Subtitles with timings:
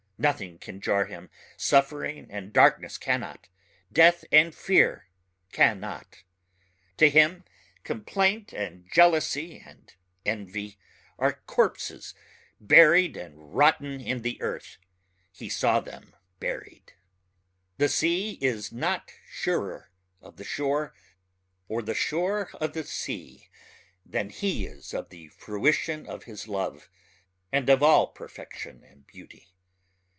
[0.21, 1.31] Nothing can jar him...
[1.57, 3.49] suffering and darkness cannot
[3.91, 5.07] death and fear
[5.51, 6.21] cannot.
[6.97, 7.43] To him
[7.83, 9.91] complaint and jealousy and
[10.23, 10.77] envy
[11.17, 12.13] are corpses
[12.59, 14.77] buried and rotten in the earth...
[15.31, 16.93] he saw them buried.
[17.77, 19.89] The sea is not surer
[20.21, 20.93] of the shore
[21.67, 23.49] or the shore of the sea
[24.05, 26.91] than he is of the fruition of his love
[27.51, 29.47] and of all perfection and beauty.